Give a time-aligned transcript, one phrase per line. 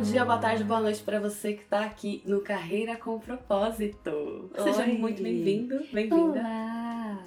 [0.00, 4.50] bom dia, boa tarde, boa noite para você que está aqui no Carreira com Propósito.
[4.56, 4.92] Seja Oi.
[4.94, 6.40] muito bem-vindo, bem-vinda.
[6.40, 7.22] Olá!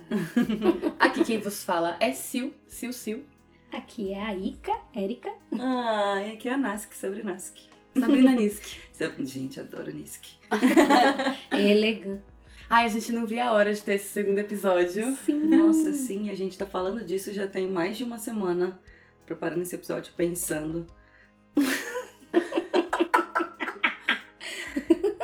[0.99, 3.21] Aqui quem vos fala é Sil, Sil, Sil.
[3.71, 5.31] Aqui é a Ica, Érica.
[5.51, 7.55] Ah, e aqui é a Nask, sobre Nask.
[7.95, 8.63] Sabrina Nisk.
[9.21, 10.23] Gente, adoro Nisk.
[11.53, 12.23] Elegante.
[12.67, 15.15] Ai, a gente não via a hora de ter esse segundo episódio.
[15.17, 15.43] Sim.
[15.43, 18.79] Nossa, sim, a gente tá falando disso já tem mais de uma semana,
[19.27, 20.87] preparando esse episódio, pensando.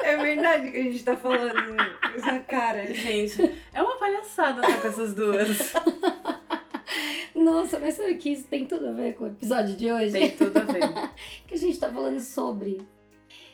[0.10, 1.54] é verdade que a gente tá falando
[2.16, 2.94] essa cara.
[2.94, 5.74] Gente, é uma palhaçada estar com essas duas.
[7.36, 10.12] Nossa, mas sabe que isso tem tudo a ver com o episódio de hoje?
[10.12, 10.82] Tem tudo a ver.
[11.48, 12.82] Que a gente tá falando sobre.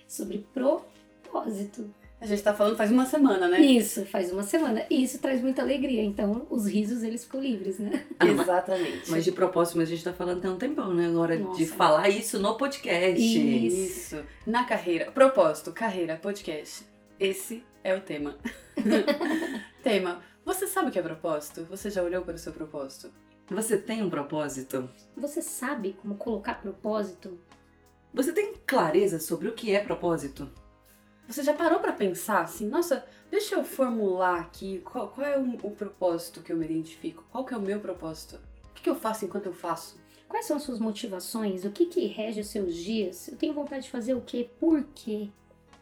[0.08, 1.94] Sobre propósito.
[2.19, 3.59] A gente tá falando faz uma semana, né?
[3.59, 4.85] Isso, faz uma semana.
[4.89, 6.03] E isso traz muita alegria.
[6.03, 8.05] Então, os risos, eles ficam livres, né?
[8.19, 9.11] Exatamente.
[9.11, 11.08] Mas de propósito, mas a gente tá falando tem um tempão, né?
[11.08, 11.66] Agora de Nossa.
[11.75, 13.21] falar isso no podcast.
[13.21, 14.16] Isso.
[14.16, 14.23] Isso.
[14.45, 15.11] Na carreira.
[15.11, 16.86] Propósito, carreira, podcast.
[17.19, 18.38] Esse é o tema.
[19.83, 20.21] tema.
[20.45, 21.66] Você sabe o que é propósito?
[21.69, 23.11] Você já olhou para o seu propósito?
[23.49, 24.89] Você tem um propósito?
[25.16, 27.39] Você sabe como colocar propósito?
[28.13, 30.49] Você tem clareza sobre o que é propósito?
[31.28, 35.56] Você já parou para pensar assim, nossa, deixa eu formular aqui qual, qual é o,
[35.64, 37.26] o propósito que eu me identifico?
[37.32, 38.40] Qual que é o meu propósito?
[38.70, 39.98] O que, que eu faço enquanto eu faço?
[40.28, 41.66] Quais são as suas motivações?
[41.66, 43.28] O que que rege os seus dias?
[43.28, 44.50] Eu tenho vontade de fazer o quê?
[44.59, 45.30] Por quê?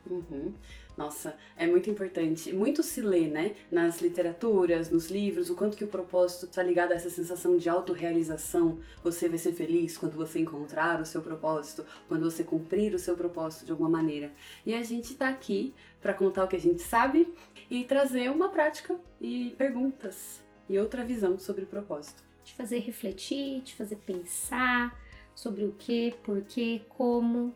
[0.10, 0.54] Uhum.
[0.96, 2.54] Nossa, é muito importante.
[2.54, 3.56] Muito se lê, né?
[3.72, 7.68] Nas literaturas, nos livros, o quanto que o propósito está ligado a essa sensação de
[7.68, 8.80] autorrealização.
[9.04, 13.16] Você vai ser feliz quando você encontrar o seu propósito, quando você cumprir o seu
[13.16, 14.32] propósito de alguma maneira.
[14.66, 17.34] E a gente tá aqui para contar o que a gente sabe
[17.70, 22.24] e trazer uma prática e perguntas e outra visão sobre o propósito.
[22.44, 25.00] Te fazer refletir, te fazer pensar
[25.34, 27.54] sobre o quê, por quê, como, o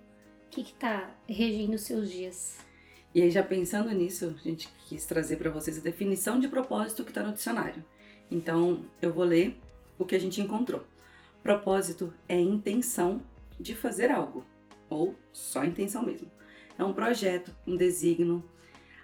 [0.49, 2.66] que que tá regendo os seus dias.
[3.13, 7.03] E aí, já pensando nisso, a gente quis trazer para vocês a definição de propósito
[7.03, 7.83] que está no dicionário.
[8.29, 9.57] Então, eu vou ler
[9.97, 10.83] o que a gente encontrou.
[11.41, 13.21] Propósito é intenção
[13.59, 14.45] de fazer algo,
[14.89, 16.29] ou só intenção mesmo.
[16.77, 18.43] É um projeto, um designo,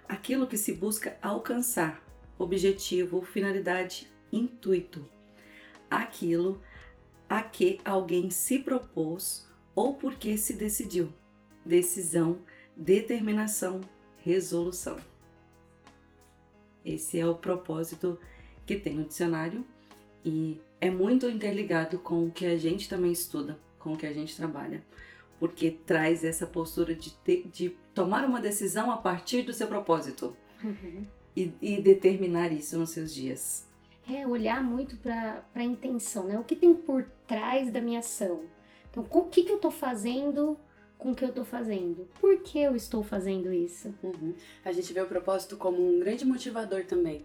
[0.08, 2.02] aquilo que se busca alcançar,
[2.38, 5.08] objetivo, finalidade, intuito.
[5.90, 6.60] Aquilo
[7.28, 11.12] a que alguém se propôs ou porque se decidiu.
[11.64, 12.38] Decisão,
[12.76, 13.80] determinação,
[14.24, 14.96] resolução.
[16.84, 18.18] Esse é o propósito
[18.66, 19.64] que tem no dicionário
[20.24, 24.12] e é muito interligado com o que a gente também estuda, com o que a
[24.12, 24.82] gente trabalha,
[25.38, 30.34] porque traz essa postura de, ter- de tomar uma decisão a partir do seu propósito
[31.36, 33.66] e, e determinar isso nos seus dias.
[34.10, 36.38] É olhar muito para a intenção, né?
[36.38, 38.42] O que tem por trás da minha ação?
[38.90, 40.58] Então, o que, que eu tô fazendo
[40.98, 42.08] com o que eu tô fazendo?
[42.20, 43.94] Por que eu estou fazendo isso?
[44.02, 44.34] Uhum.
[44.64, 47.24] A gente vê o propósito como um grande motivador também.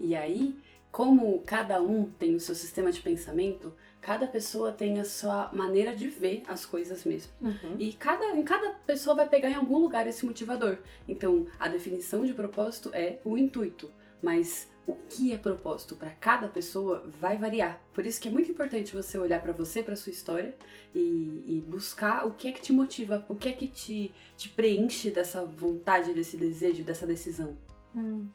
[0.00, 0.56] E aí,
[0.90, 5.94] como cada um tem o seu sistema de pensamento, cada pessoa tem a sua maneira
[5.94, 7.32] de ver as coisas mesmo.
[7.40, 7.76] Uhum.
[7.78, 10.78] E cada, em cada pessoa vai pegar em algum lugar esse motivador.
[11.06, 13.90] Então, a definição de propósito é o intuito,
[14.22, 17.78] mas o que é propósito para cada pessoa vai variar.
[17.92, 20.56] Por isso que é muito importante você olhar para você, para sua história
[20.94, 24.48] e, e buscar o que é que te motiva, o que é que te, te
[24.48, 27.54] preenche dessa vontade, desse desejo, dessa decisão.
[27.94, 28.28] Hum.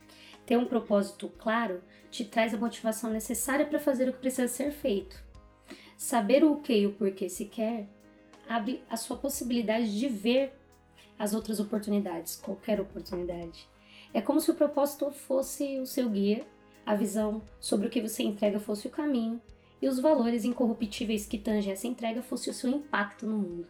[0.45, 1.81] Ter um propósito claro
[2.11, 5.23] te traz a motivação necessária para fazer o que precisa ser feito.
[5.97, 7.89] Saber o que e o porquê se quer
[8.47, 10.53] abre a sua possibilidade de ver
[11.17, 13.72] as outras oportunidades, qualquer oportunidade.
[14.13, 16.45] É como se o propósito fosse o seu guia,
[16.85, 19.41] a visão sobre o que você entrega fosse o caminho
[19.81, 23.67] e os valores incorruptíveis que tangem essa entrega fosse o seu impacto no mundo.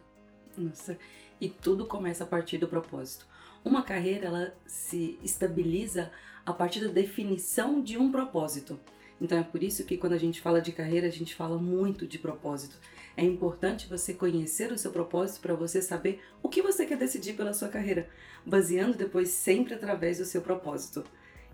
[0.56, 0.98] Nossa,
[1.40, 3.26] e tudo começa a partir do propósito.
[3.64, 6.12] Uma carreira ela se estabiliza
[6.44, 8.78] a partir da definição de um propósito.
[9.20, 12.06] Então é por isso que quando a gente fala de carreira, a gente fala muito
[12.06, 12.76] de propósito.
[13.16, 17.34] É importante você conhecer o seu propósito para você saber o que você quer decidir
[17.34, 18.08] pela sua carreira,
[18.44, 21.04] baseando depois sempre através do seu propósito.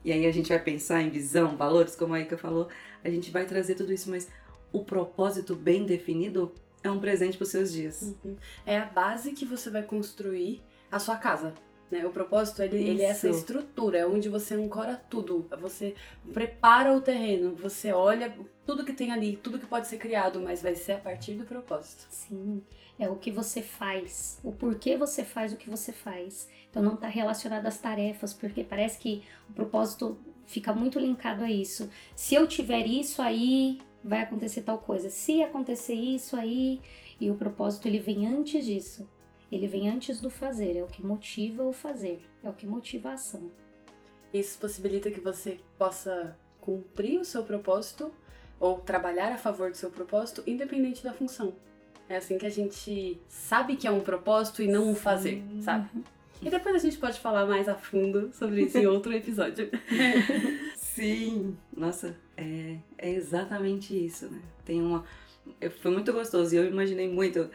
[0.03, 2.69] E aí a gente vai pensar em visão, valores, como a Ika falou,
[3.05, 4.29] a gente vai trazer tudo isso, mas
[4.73, 8.15] o propósito bem definido é um presente para os seus dias.
[8.65, 11.55] É a base que você vai construir a sua casa.
[11.91, 12.07] Né?
[12.07, 15.49] O propósito, ele, ele é essa estrutura, é onde você ancora tudo.
[15.61, 15.95] Você
[16.33, 18.33] prepara o terreno, você olha
[18.65, 21.45] tudo que tem ali, tudo que pode ser criado, mas vai ser a partir do
[21.45, 22.07] propósito.
[22.09, 22.63] Sim,
[22.99, 26.49] é o que você faz, o porquê você faz o que você faz.
[26.71, 30.17] Então não está relacionado às tarefas, porque parece que o propósito
[30.47, 31.91] fica muito linkado a isso.
[32.15, 35.11] Se eu tiver isso aí, vai acontecer tal coisa.
[35.11, 36.81] Se acontecer isso aí,
[37.21, 39.09] e o propósito ele vem antes disso.
[39.51, 43.11] Ele vem antes do fazer, é o que motiva o fazer, é o que motiva
[43.11, 43.51] a ação.
[44.33, 48.13] Isso possibilita que você possa cumprir o seu propósito
[48.61, 51.55] ou trabalhar a favor do seu propósito, independente da função.
[52.09, 55.89] É assim que a gente sabe que é um propósito e não um fazer, sabe?
[56.43, 59.69] E depois a gente pode falar mais a fundo sobre isso em outro episódio.
[60.75, 64.41] Sim, nossa, é, é exatamente isso, né?
[64.65, 65.05] Tem uma.
[65.83, 67.51] Foi muito gostoso e eu imaginei muito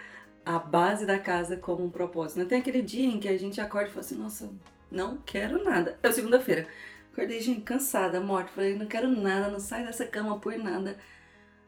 [0.46, 2.40] a base da casa como um propósito.
[2.40, 2.46] Né?
[2.46, 4.50] Tem aquele dia em que a gente acorda e fala assim, nossa,
[4.92, 5.98] não quero nada.
[6.04, 6.68] É segunda-feira.
[7.12, 8.52] Acordei, gente, cansada, morta.
[8.52, 10.98] Falei, não quero nada, não saio dessa cama por nada.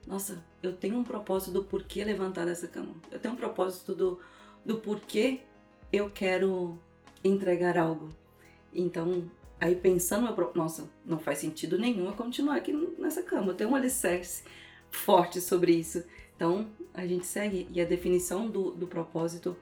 [0.05, 2.93] Nossa, eu tenho um propósito do porquê levantar dessa cama.
[3.11, 4.19] Eu tenho um propósito do,
[4.63, 5.41] do porquê
[5.91, 6.77] eu quero
[7.23, 8.09] entregar algo.
[8.73, 13.47] Então, aí pensando, meu, nossa, não faz sentido nenhum eu continuar aqui nessa cama.
[13.47, 14.43] Eu tenho um alicerce
[14.91, 16.03] forte sobre isso.
[16.37, 19.57] Então, a gente segue e a definição do, do propósito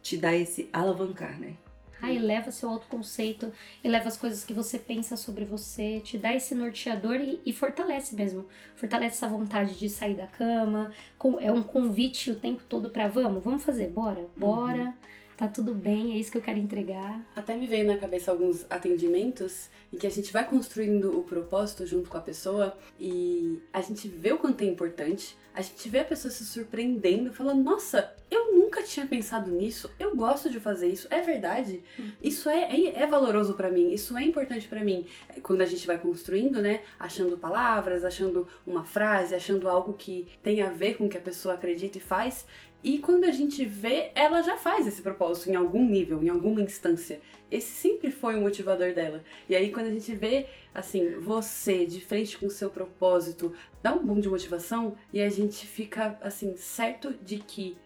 [0.00, 1.56] te dá esse alavancar, né?
[2.00, 6.54] Ah, eleva seu autoconceito, eleva as coisas que você pensa sobre você, te dá esse
[6.54, 8.46] norteador e, e, fortalece mesmo.
[8.76, 10.92] Fortalece essa vontade de sair da cama.
[11.18, 14.84] Com, é um convite o tempo todo para vamos, vamos fazer, bora, bora.
[14.84, 14.94] Uhum
[15.36, 17.20] tá tudo bem, é isso que eu quero entregar.
[17.36, 21.86] Até me veio na cabeça alguns atendimentos em que a gente vai construindo o propósito
[21.86, 26.00] junto com a pessoa e a gente vê o quanto é importante, a gente vê
[26.00, 30.88] a pessoa se surpreendendo, falando: Nossa, eu nunca tinha pensado nisso, eu gosto de fazer
[30.88, 32.12] isso, é verdade, uhum.
[32.22, 35.06] isso é, é, é valoroso para mim, isso é importante para mim.
[35.42, 40.62] Quando a gente vai construindo, né, achando palavras, achando uma frase, achando algo que tem
[40.62, 42.46] a ver com o que a pessoa acredita e faz,
[42.86, 46.62] e quando a gente vê, ela já faz esse propósito em algum nível, em alguma
[46.62, 47.20] instância.
[47.50, 49.24] Esse sempre foi o motivador dela.
[49.48, 53.52] E aí, quando a gente vê, assim, você de frente com o seu propósito,
[53.82, 57.76] dá um boom de motivação e a gente fica, assim, certo de que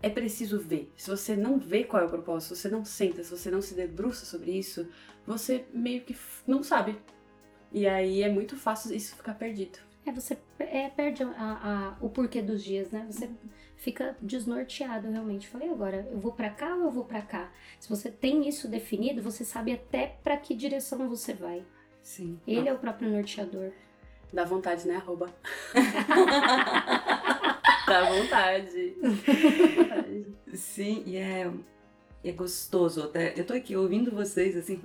[0.00, 0.92] é preciso ver.
[0.96, 3.60] Se você não vê qual é o propósito, se você não senta, se você não
[3.60, 4.88] se debruça sobre isso,
[5.26, 6.16] você meio que
[6.46, 6.96] não sabe.
[7.72, 9.80] E aí é muito fácil isso ficar perdido.
[10.06, 13.04] É, você é, perde a, a, o porquê dos dias, né?
[13.10, 13.28] Você
[13.76, 15.48] fica desnorteado realmente.
[15.48, 17.50] Falei agora, eu vou para cá ou eu vou para cá?
[17.78, 21.64] Se você tem isso definido, você sabe até para que direção você vai.
[22.02, 22.38] Sim.
[22.46, 22.72] Ele ah.
[22.72, 23.72] é o próprio norteador.
[24.32, 24.96] Dá vontade, né?
[24.96, 25.32] Arroba.
[27.86, 28.96] Dá vontade.
[30.52, 31.50] Sim, e é,
[32.24, 33.04] é gostoso.
[33.04, 34.80] Até, eu tô aqui ouvindo vocês assim.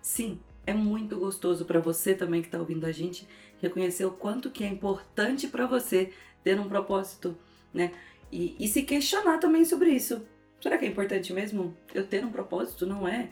[0.00, 3.26] Sim, é muito gostoso para você também que tá ouvindo a gente
[3.60, 6.12] reconhecer o quanto que é importante para você
[6.42, 7.36] ter um propósito,
[7.72, 7.92] né?
[8.30, 10.22] E, e se questionar também sobre isso.
[10.60, 12.86] Será que é importante mesmo eu ter um propósito?
[12.86, 13.30] Não é?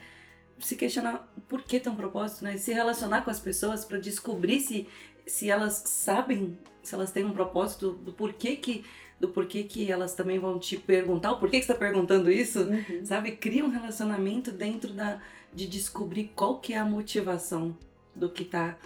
[0.58, 2.56] Se questionar por que ter um propósito, né?
[2.56, 4.88] Se relacionar com as pessoas para descobrir se,
[5.26, 8.84] se elas sabem, se elas têm um propósito, do porquê que
[9.20, 12.60] do porquê que elas também vão te perguntar o porquê que você está perguntando isso,
[12.60, 13.04] uhum.
[13.04, 13.32] sabe?
[13.32, 15.20] Cria um relacionamento dentro da
[15.52, 17.76] de descobrir qual que é a motivação
[18.14, 18.76] do que está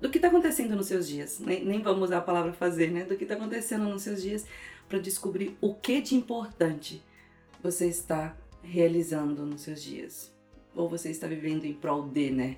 [0.00, 1.38] do que está acontecendo nos seus dias.
[1.40, 3.04] Nem, nem vamos usar a palavra fazer, né?
[3.04, 4.46] Do que está acontecendo nos seus dias
[4.90, 7.00] para descobrir o que de importante
[7.62, 10.34] você está realizando nos seus dias.
[10.74, 12.56] Ou você está vivendo em prol de, né?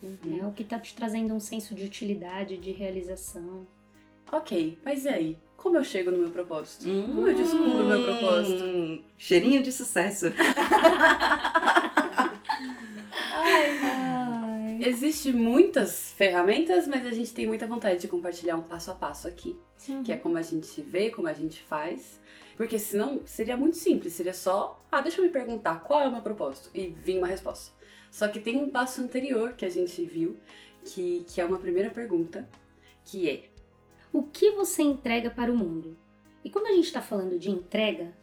[0.00, 0.38] Uhum.
[0.40, 3.66] É o que está te trazendo um senso de utilidade, de realização.
[4.30, 5.38] Ok, mas e aí?
[5.56, 6.88] Como eu chego no meu propósito?
[6.88, 9.02] Hum, Como eu descubro o meu propósito?
[9.16, 10.26] Cheirinho de sucesso.
[13.34, 13.87] ai, ai.
[14.88, 19.28] Existem muitas ferramentas, mas a gente tem muita vontade de compartilhar um passo a passo
[19.28, 19.54] aqui
[19.86, 20.02] uhum.
[20.02, 22.18] que é como a gente vê, como a gente faz.
[22.56, 26.10] Porque senão seria muito simples, seria só, ah, deixa eu me perguntar qual é o
[26.10, 27.72] meu propósito e vir uma resposta.
[28.10, 30.38] Só que tem um passo anterior que a gente viu,
[30.82, 32.48] que, que é uma primeira pergunta,
[33.04, 33.44] que é:
[34.10, 35.98] O que você entrega para o mundo?
[36.42, 38.16] E quando a gente está falando de entrega,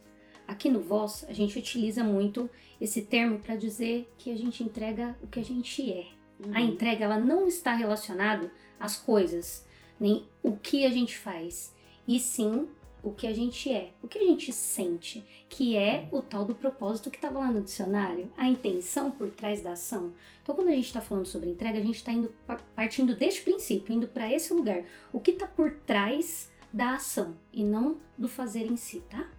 [0.48, 5.16] aqui no Voz a gente utiliza muito esse termo para dizer que a gente entrega
[5.22, 6.15] o que a gente é.
[6.38, 6.52] Uhum.
[6.54, 9.64] A entrega ela não está relacionada às coisas,
[9.98, 11.74] nem o que a gente faz,
[12.06, 12.68] e sim
[13.02, 16.56] o que a gente é, o que a gente sente, que é o tal do
[16.56, 20.12] propósito que estava lá no dicionário, a intenção por trás da ação.
[20.42, 22.34] Então, quando a gente está falando sobre entrega, a gente está indo
[22.74, 27.62] partindo deste princípio, indo para esse lugar, o que está por trás da ação e
[27.62, 29.30] não do fazer em si, tá?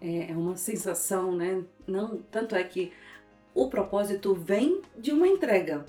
[0.00, 1.62] É, é uma sensação, né?
[1.86, 2.90] Não, tanto é que
[3.54, 5.84] o propósito vem de uma entrega.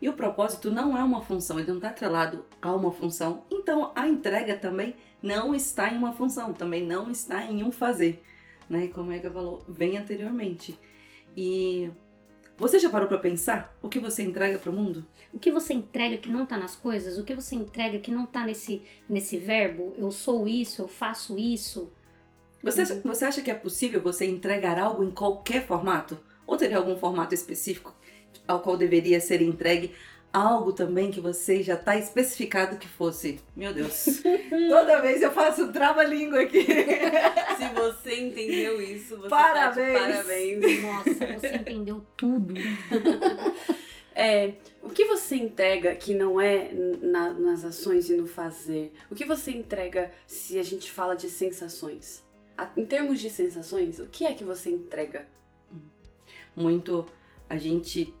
[0.00, 3.44] E o propósito não é uma função, ele não está atrelado a uma função.
[3.50, 8.22] Então a entrega também não está em uma função, também não está em um fazer.
[8.68, 8.88] Né?
[8.88, 10.78] Como é que falou bem anteriormente.
[11.36, 11.90] E
[12.56, 15.04] você já parou para pensar o que você entrega para o mundo?
[15.32, 17.18] O que você entrega que não está nas coisas?
[17.18, 19.92] O que você entrega que não está nesse, nesse verbo?
[19.98, 21.92] Eu sou isso, eu faço isso?
[22.62, 26.18] Você, acha, você acha que é possível você entregar algo em qualquer formato?
[26.46, 27.94] Ou teria algum formato específico
[28.46, 29.92] ao qual deveria ser entregue
[30.32, 33.38] algo também que você já está especificado que fosse?
[33.56, 34.20] Meu Deus.
[34.68, 36.64] Toda vez eu faço trava-língua aqui.
[37.56, 39.92] Se você entendeu isso, você Parabéns.
[39.98, 40.82] tá de parabéns.
[40.82, 42.54] Nossa, você entendeu tudo.
[44.16, 46.70] É, o que você entrega que não é
[47.02, 48.92] na- nas ações e no fazer?
[49.10, 52.22] O que você entrega se a gente fala de sensações?
[52.56, 55.26] A- Em termos de sensações, o que é que você entrega?
[56.56, 57.06] Muito
[57.48, 58.14] a gente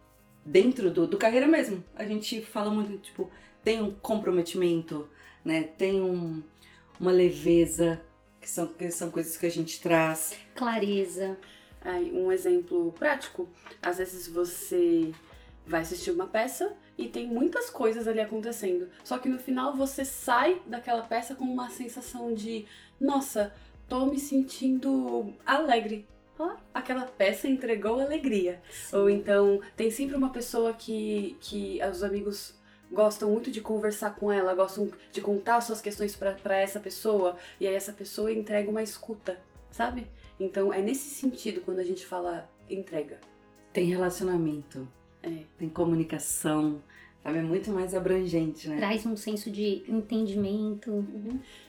[0.44, 3.30] dentro do, do carreira mesmo a gente fala muito tipo
[3.62, 5.08] tem um comprometimento
[5.44, 6.42] né tem um,
[7.00, 8.00] uma leveza
[8.40, 11.36] que são que são coisas que a gente traz Clareza.
[11.84, 13.46] Aí, um exemplo prático,
[13.82, 15.12] às vezes você
[15.66, 18.88] vai assistir uma peça e tem muitas coisas ali acontecendo.
[19.04, 22.64] Só que no final você sai daquela peça com uma sensação de,
[22.98, 23.52] nossa,
[23.86, 26.06] tô me sentindo alegre.
[26.38, 28.60] Ó, aquela peça entregou alegria.
[28.92, 32.54] Ou então, tem sempre uma pessoa que, que os amigos
[32.90, 37.66] gostam muito de conversar com ela, gostam de contar suas questões pra essa pessoa, e
[37.66, 39.38] aí essa pessoa entrega uma escuta,
[39.70, 40.06] sabe?
[40.38, 43.18] Então é nesse sentido quando a gente fala entrega.
[43.72, 44.88] tem relacionamento
[45.22, 45.42] É.
[45.58, 46.82] tem comunicação
[47.22, 51.04] sabe é muito mais abrangente né Traz um senso de entendimento.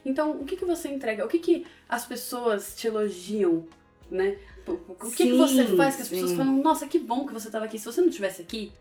[0.06, 1.26] Então, o que, que você entrega?
[1.26, 3.66] O que, que as pessoas te elogiam,
[4.10, 4.38] né?
[4.68, 6.38] O que, que Sim, você faz que as pessoas sim.
[6.38, 7.78] falam, nossa, que bom que você estava aqui.
[7.78, 8.72] Se você não estivesse aqui,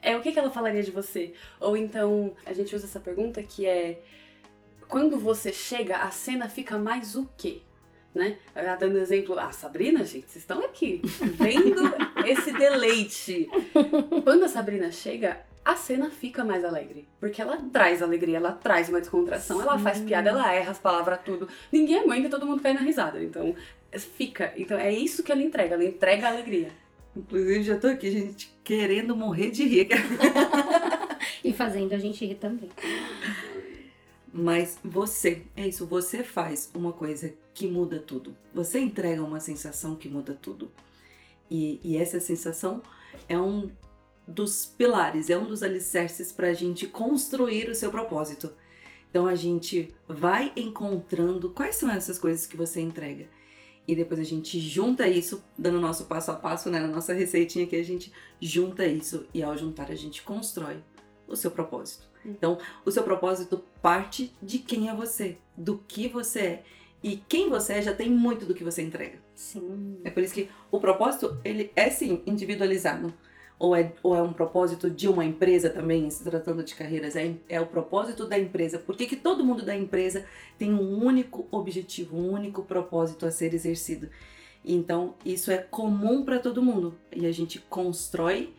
[0.00, 1.32] é o que, que ela falaria de você?
[1.60, 4.02] Ou então, a gente usa essa pergunta que é
[4.88, 7.62] quando você chega, a cena fica mais o quê?
[8.14, 8.36] Né?
[8.54, 11.00] Ah, Dando exemplo, a Sabrina, gente, vocês estão aqui
[11.38, 11.80] vendo
[12.26, 13.48] esse deleite.
[14.22, 17.08] Quando a Sabrina chega, a cena fica mais alegre.
[17.20, 20.06] Porque ela traz alegria, ela traz uma descontração, ela faz Sim.
[20.06, 21.48] piada, ela erra as palavras, tudo.
[21.70, 23.22] Ninguém aguenta, todo mundo cai na risada.
[23.22, 23.54] Então,
[23.98, 24.52] fica.
[24.56, 26.70] Então, é isso que ela entrega, ela entrega a alegria.
[27.16, 29.88] inclusive já tô aqui gente querendo morrer de rir
[31.44, 32.70] E fazendo a gente rir também.
[34.32, 38.34] Mas você, é isso, você faz uma coisa que muda tudo.
[38.54, 40.70] Você entrega uma sensação que muda tudo.
[41.50, 42.82] E, e essa sensação
[43.28, 43.70] é um
[44.26, 48.52] dos pilares, é um dos alicerces para a gente construir o seu propósito.
[49.10, 53.28] Então a gente vai encontrando quais são essas coisas que você entrega.
[53.86, 57.12] E depois a gente junta isso, dando o nosso passo a passo, né, na nossa
[57.12, 59.26] receitinha que a gente junta isso.
[59.34, 60.82] E ao juntar a gente constrói
[61.26, 62.06] o seu propósito.
[62.24, 66.64] Então, o seu propósito parte de quem é você, do que você é.
[67.02, 69.18] E quem você é já tem muito do que você entrega.
[69.34, 70.00] Sim.
[70.04, 73.12] É por isso que o propósito, ele é sim individualizado.
[73.58, 77.34] Ou é, ou é um propósito de uma empresa também, se tratando de carreiras, é,
[77.48, 78.78] é o propósito da empresa.
[78.78, 80.24] Por que, que todo mundo da empresa
[80.58, 84.08] tem um único objetivo, um único propósito a ser exercido?
[84.64, 86.94] Então, isso é comum para todo mundo.
[87.14, 88.52] E a gente constrói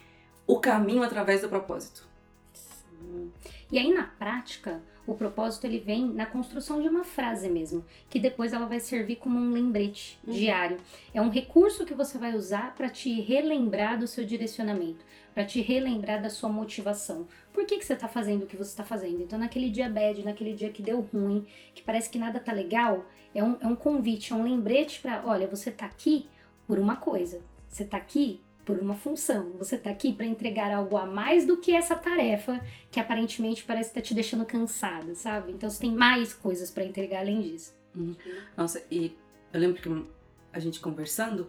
[0.47, 2.07] o caminho através do propósito.
[2.53, 3.31] Sim.
[3.71, 8.19] E aí na prática, o propósito ele vem na construção de uma frase mesmo, que
[8.19, 10.33] depois ela vai servir como um lembrete Uhum.
[10.33, 10.77] diário.
[11.13, 15.59] É um recurso que você vai usar para te relembrar do seu direcionamento, para te
[15.61, 17.27] relembrar da sua motivação.
[17.51, 19.21] Por que, que você está fazendo o que você está fazendo?
[19.21, 21.45] Então, naquele dia bad, naquele dia que deu ruim,
[21.75, 23.05] que parece que nada tá legal,
[23.35, 26.27] é um, é um convite, é um lembrete para, olha, você tá aqui
[26.65, 27.41] por uma coisa.
[27.67, 29.51] Você tá aqui por uma função.
[29.57, 33.89] Você tá aqui para entregar algo a mais do que essa tarefa que aparentemente parece
[33.89, 35.51] estar te deixando cansada, sabe?
[35.51, 37.75] Então você tem mais coisas para entregar além disso.
[38.55, 39.15] Nossa, e
[39.51, 40.05] eu lembro que
[40.51, 41.47] a gente conversando,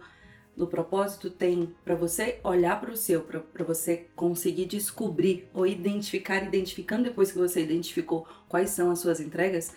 [0.55, 6.43] no propósito tem para você olhar para o seu, para você conseguir descobrir ou identificar,
[6.43, 9.73] identificando depois que você identificou quais são as suas entregas,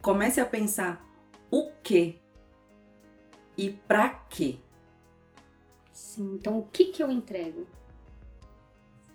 [0.00, 1.04] comece a pensar
[1.50, 2.20] o que
[3.56, 4.58] e para quê.
[5.92, 7.66] Sim, então o que que eu entrego?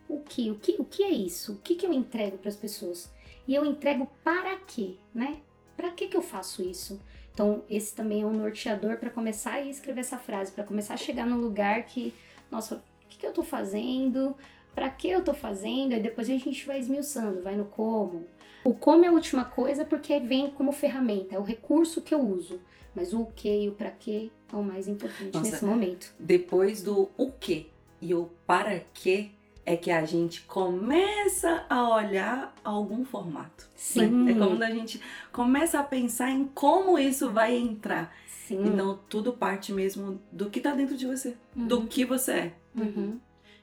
[0.08, 0.50] O que?
[0.52, 1.54] O que, o que é isso?
[1.54, 3.12] O que que eu entrego para as pessoas?
[3.48, 5.42] E eu entrego para quê, né?
[5.76, 7.00] Para que que eu faço isso?
[7.34, 10.98] Então, esse também é um norteador para começar a escrever essa frase, para começar a
[10.98, 12.14] chegar no lugar que,
[12.50, 14.36] nossa, o que, que eu tô fazendo?
[14.74, 15.94] Para que eu tô fazendo?
[15.94, 18.26] E depois a gente vai esmiuçando, vai no como.
[18.64, 22.20] O como é a última coisa porque vem como ferramenta, é o recurso que eu
[22.20, 22.60] uso.
[22.96, 26.14] Mas o que e o para que é o mais importante Nossa, nesse momento.
[26.20, 27.70] Depois do o que
[28.02, 29.32] e o para quê
[29.66, 33.68] é que a gente começa a olhar algum formato.
[33.76, 34.08] Sim.
[34.08, 34.32] né?
[34.32, 35.02] É quando a gente
[35.32, 38.16] começa a pensar em como isso vai entrar.
[38.28, 38.66] Sim.
[38.66, 42.54] Então tudo parte mesmo do que tá dentro de você, do que você é.
[42.74, 43.20] Uhum.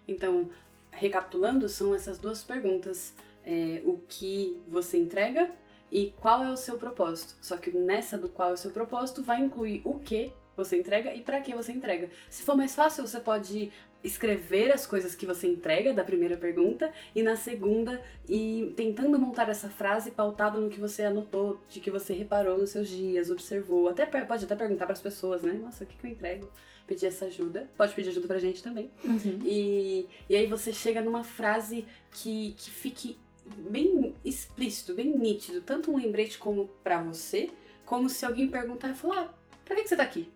[0.07, 0.51] Então,
[0.91, 3.15] recapitulando, são essas duas perguntas:
[3.45, 5.51] É, o que você entrega
[5.91, 7.35] e qual é o seu propósito.
[7.41, 11.15] Só que nessa do qual é o seu propósito vai incluir o que você entrega
[11.15, 12.11] e para que você entrega.
[12.31, 13.73] Se for mais fácil, você pode
[14.05, 19.49] escrever as coisas que você entrega da primeira pergunta e na segunda e tentando montar
[19.49, 23.89] essa frase pautada no que você anotou, de que você reparou nos seus dias, observou.
[23.89, 25.55] Até pode até perguntar para as pessoas, né?
[25.55, 26.51] Nossa, o que, que eu entrego?
[26.87, 27.71] Pedir essa ajuda.
[27.79, 28.91] Pode pedir ajuda pra gente também.
[29.03, 29.41] Uhum.
[29.43, 35.91] E, e aí você chega numa frase que, que fique bem explícito, bem nítido, tanto
[35.91, 37.51] um lembrete como para você,
[37.87, 39.35] como se alguém perguntar e falar: ah,
[39.65, 40.31] pra que, que você tá aqui?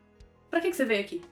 [0.50, 1.22] Pra que, que você veio aqui?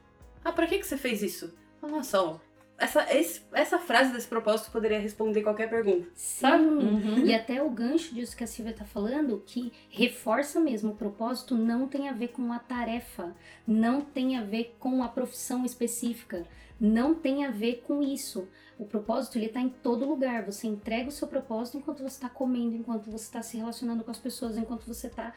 [0.45, 1.55] Ah, pra que, que você fez isso?
[1.83, 2.39] Nossa, ó,
[2.79, 6.09] essa, esse, essa frase desse propósito poderia responder qualquer pergunta.
[6.15, 6.65] Sabe?
[6.65, 7.25] Uhum.
[7.25, 11.55] E até o gancho disso que a Silvia tá falando, que reforça mesmo, o propósito
[11.55, 13.35] não tem a ver com a tarefa,
[13.67, 16.47] não tem a ver com a profissão específica,
[16.79, 18.47] não tem a ver com isso.
[18.79, 20.45] O propósito ele tá em todo lugar.
[20.45, 24.11] Você entrega o seu propósito enquanto você está comendo, enquanto você está se relacionando com
[24.11, 25.35] as pessoas, enquanto você está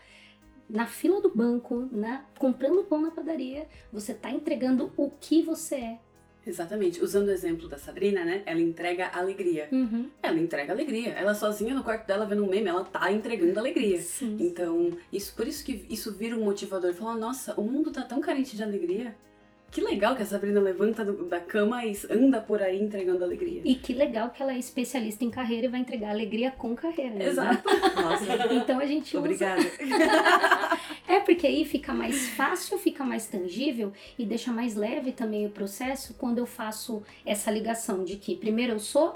[0.69, 5.75] na fila do banco, na, comprando pão na padaria, você tá entregando o que você
[5.75, 5.99] é.
[6.45, 7.03] Exatamente.
[7.03, 8.41] Usando o exemplo da Sabrina, né?
[8.45, 9.67] Ela entrega alegria.
[9.71, 10.09] Uhum.
[10.21, 11.11] Ela entrega alegria.
[11.11, 14.01] Ela sozinha no quarto dela vendo um meme, ela tá entregando alegria.
[14.01, 14.37] Sim.
[14.39, 16.93] Então, isso por isso que isso vira um motivador.
[16.93, 19.15] Falar, nossa, o mundo tá tão carente de alegria.
[19.71, 23.61] Que legal que a Sabrina levanta do- da cama e anda por aí entregando alegria.
[23.63, 27.15] E que legal que ela é especialista em carreira e vai entregar alegria com carreira.
[27.15, 27.25] né?
[27.27, 27.63] Exato.
[28.01, 29.61] Nossa, Então a gente usa obrigada.
[31.07, 35.49] É porque aí fica mais fácil, fica mais tangível e deixa mais leve também o
[35.49, 39.15] processo quando eu faço essa ligação de que primeiro eu sou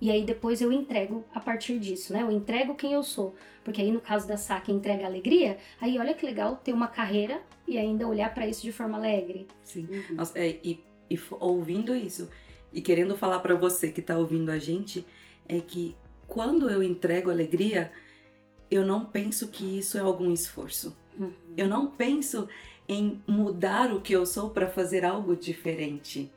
[0.00, 2.22] e aí depois eu entrego a partir disso, né?
[2.22, 3.34] Eu entrego quem eu sou.
[3.64, 7.42] Porque aí no caso da saca entrega alegria, aí olha que legal ter uma carreira
[7.66, 9.46] e ainda olhar pra isso de forma alegre.
[9.62, 9.86] Sim.
[9.90, 10.16] Uhum.
[10.16, 12.28] Nossa, é, e, e ouvindo isso
[12.72, 15.04] e querendo falar pra você que tá ouvindo a gente,
[15.48, 17.90] é que quando eu entrego alegria,
[18.70, 20.96] eu não penso que isso é algum esforço.
[21.18, 21.32] Uhum.
[21.56, 22.48] Eu não penso
[22.88, 26.30] em mudar o que eu sou para fazer algo diferente.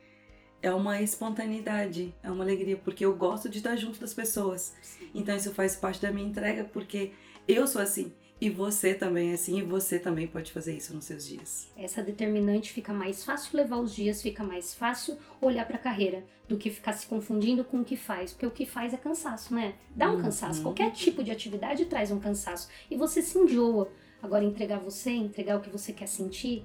[0.62, 4.76] É uma espontaneidade, é uma alegria, porque eu gosto de estar junto das pessoas.
[5.14, 7.12] Então isso faz parte da minha entrega, porque
[7.48, 11.06] eu sou assim, e você também é assim, e você também pode fazer isso nos
[11.06, 11.68] seus dias.
[11.76, 16.58] Essa determinante fica mais fácil levar os dias, fica mais fácil olhar pra carreira do
[16.58, 19.76] que ficar se confundindo com o que faz, porque o que faz é cansaço, né?
[19.96, 20.22] Dá um Uhum.
[20.24, 20.62] cansaço.
[20.62, 23.90] Qualquer tipo de atividade traz um cansaço e você se enjoa.
[24.22, 26.64] Agora entregar você, entregar o que você quer sentir,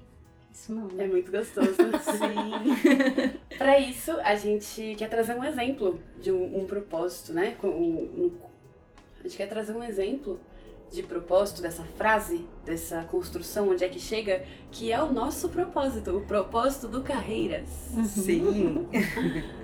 [0.51, 1.07] isso não, É né?
[1.07, 1.73] muito gostoso.
[2.01, 3.37] Sim.
[3.57, 7.55] Para isso, a gente quer trazer um exemplo de um, um propósito, né?
[7.63, 8.31] Um- um-
[9.19, 10.39] a gente quer trazer um exemplo
[10.91, 16.15] de propósito dessa frase, dessa construção, onde é que chega, que é o nosso propósito,
[16.17, 17.67] o propósito do Carreiras.
[18.05, 18.87] Sim.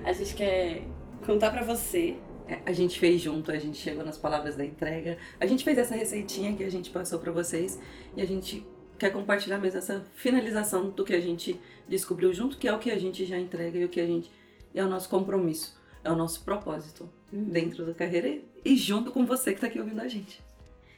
[0.04, 0.84] A gente quer
[1.26, 2.18] contar para você.
[2.46, 5.18] É, A gente fez junto, a gente chegou nas palavras da entrega.
[5.40, 7.80] A gente fez essa receitinha que a gente passou pra vocês
[8.18, 8.68] e a gente
[8.98, 12.92] quer compartilhar mesmo essa finalização do que a gente descobriu junto, que é o que
[12.92, 14.32] a gente já entrega e o que a gente
[14.74, 19.54] é o nosso compromisso, é o nosso propósito dentro da carreira e- junto com você
[19.54, 20.42] que tá aqui ouvindo a gente.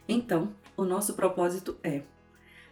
[0.08, 2.04] Então, o nosso propósito é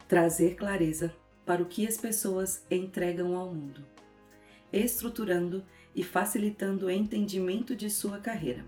[0.08, 1.14] trazer clareza
[1.46, 3.84] para o que as pessoas entregam ao mundo,
[4.72, 5.64] estruturando
[5.96, 8.66] e facilitando o entendimento de sua carreira,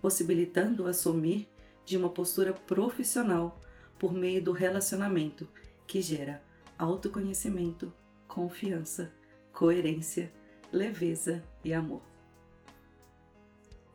[0.00, 1.48] possibilitando assumir
[1.84, 3.60] de uma postura profissional
[3.98, 5.48] por meio do relacionamento
[5.86, 6.42] que gera
[6.78, 7.92] autoconhecimento,
[8.26, 9.12] confiança,
[9.52, 10.32] coerência,
[10.72, 12.02] leveza e amor.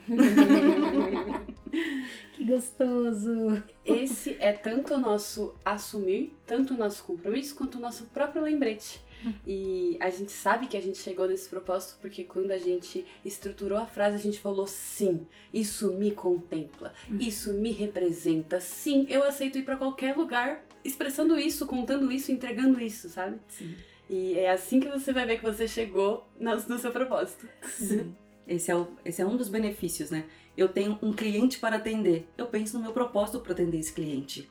[2.32, 3.62] que gostoso!
[3.84, 9.00] Esse é tanto o nosso assumir, tanto o nosso compromisso, quanto o nosso próprio lembrete.
[9.46, 13.78] E a gente sabe que a gente chegou nesse propósito porque quando a gente estruturou
[13.78, 19.58] a frase, a gente falou sim, isso me contempla, isso me representa, sim, eu aceito
[19.58, 23.38] ir pra qualquer lugar expressando isso, contando isso, entregando isso, sabe?
[23.48, 23.74] Sim.
[24.08, 27.46] E é assim que você vai ver que você chegou no, no seu propósito.
[27.68, 28.14] Sim.
[28.46, 30.24] Esse é, o- esse é um dos benefícios, né?
[30.56, 32.26] Eu tenho um cliente para atender.
[32.38, 34.48] Eu penso no meu propósito para atender esse cliente.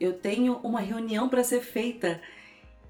[0.00, 2.20] Eu tenho uma reunião para ser feita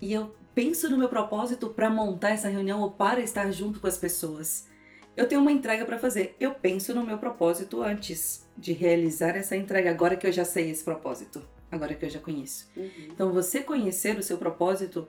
[0.01, 3.87] e eu penso no meu propósito para montar essa reunião ou para estar junto com
[3.87, 4.69] as pessoas.
[5.17, 6.37] Eu tenho uma entrega para fazer.
[6.39, 10.71] Eu penso no meu propósito antes de realizar essa entrega, agora que eu já sei
[10.71, 12.69] esse propósito, agora que eu já conheço.
[13.11, 15.07] Então, você conhecer o seu propósito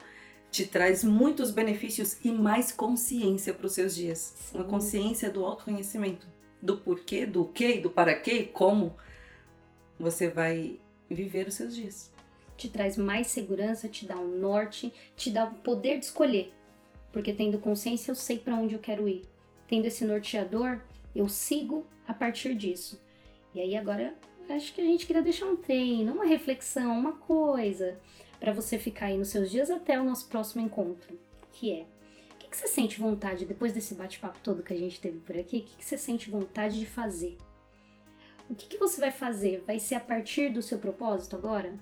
[0.49, 4.51] te traz muitos benefícios e mais consciência para os seus dias.
[4.53, 4.69] Uma Sim.
[4.69, 6.25] consciência do autoconhecimento,
[6.61, 8.95] do porquê, do que, do para quê e como
[9.99, 12.11] você vai viver os seus dias.
[12.57, 16.53] Te traz mais segurança, te dá um norte, te dá o poder de escolher.
[17.11, 19.21] Porque tendo consciência, eu sei para onde eu quero ir.
[19.67, 20.81] Tendo esse norteador,
[21.15, 23.01] eu sigo a partir disso.
[23.53, 24.15] E aí agora
[24.49, 27.99] acho que a gente queria deixar um treino, uma reflexão, uma coisa
[28.39, 31.19] para você ficar aí nos seus dias até o nosso próximo encontro,
[31.51, 31.85] que é
[32.33, 35.37] o que, que você sente vontade depois desse bate-papo todo que a gente teve por
[35.37, 35.57] aqui?
[35.57, 37.37] O que, que você sente vontade de fazer?
[38.49, 39.63] O que, que você vai fazer?
[39.67, 41.73] Vai ser a partir do seu propósito agora?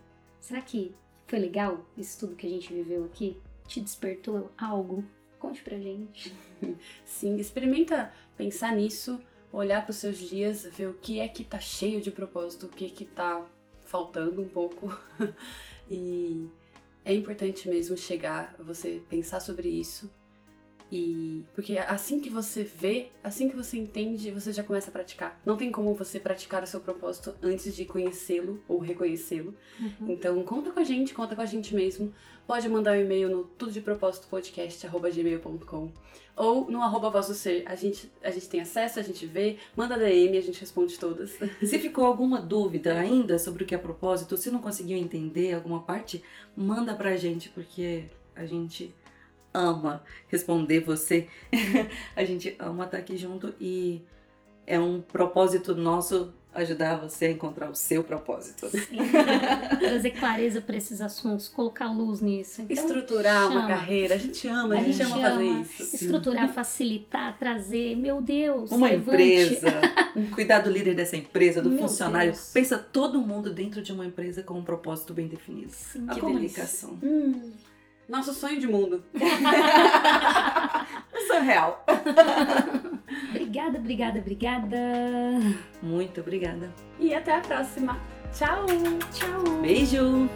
[0.45, 0.93] Será que
[1.25, 3.41] foi legal isso tudo que a gente viveu aqui?
[3.67, 5.03] Te despertou algo?
[5.39, 6.31] Conte pra gente.
[7.03, 9.19] Sim, experimenta pensar nisso,
[9.51, 12.69] olhar para os seus dias, ver o que é que tá cheio de propósito, o
[12.69, 13.43] que é que tá
[13.87, 14.95] faltando um pouco.
[15.89, 16.47] e
[17.03, 20.11] é importante mesmo chegar, você pensar sobre isso
[20.91, 25.39] e porque assim que você vê, assim que você entende, você já começa a praticar.
[25.45, 29.53] Não tem como você praticar o seu propósito antes de conhecê-lo ou reconhecê-lo.
[29.79, 30.11] Uhum.
[30.11, 32.13] Então conta com a gente, conta com a gente mesmo.
[32.45, 35.91] Pode mandar um e-mail no tudo de propósito podcast@gmail.com
[36.35, 37.63] ou no arroba voz do ser.
[37.65, 41.31] A gente, a gente tem acesso, a gente vê, manda DM, a gente responde todas.
[41.63, 45.81] Se ficou alguma dúvida ainda sobre o que é propósito, se não conseguiu entender alguma
[45.81, 46.23] parte,
[46.55, 48.03] manda pra gente, porque
[48.35, 48.93] a gente
[49.55, 51.27] ama responder você.
[52.15, 54.01] a gente ama estar aqui junto e
[54.67, 58.69] é um propósito nosso ajudar você a encontrar o seu propósito.
[58.69, 58.97] Sim.
[59.77, 62.61] Trazer clareza para esses assuntos, colocar luz nisso.
[62.61, 65.95] Então, Estruturar uma carreira, a gente ama, a, a gente, ama, fazer isso.
[65.95, 68.71] Estruturar, facilitar, trazer, meu Deus.
[68.71, 69.21] Uma levante.
[69.21, 69.67] empresa,
[70.33, 72.31] cuidar do líder dessa empresa, do meu funcionário.
[72.31, 72.51] Deus.
[72.53, 75.71] Pensa todo mundo dentro de uma empresa com um propósito bem definido.
[75.73, 76.97] Sim, a comunicação.
[77.03, 77.51] Hum.
[78.07, 79.03] Nosso sonho de mundo.
[81.27, 81.83] sonho real.
[83.29, 84.77] obrigada, obrigada, obrigada.
[85.81, 86.71] Muito obrigada.
[86.99, 87.97] E até a próxima.
[88.31, 88.65] Tchau.
[89.11, 89.61] Tchau.
[89.61, 90.29] Beijo.